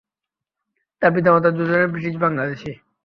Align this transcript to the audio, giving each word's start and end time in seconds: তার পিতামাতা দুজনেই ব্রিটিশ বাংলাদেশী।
তার 1.01 1.11
পিতামাতা 1.15 1.49
দুজনেই 1.51 1.91
ব্রিটিশ 1.93 2.15
বাংলাদেশী। 2.23 2.71